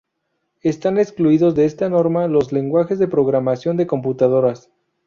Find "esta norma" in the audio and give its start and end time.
1.65-2.27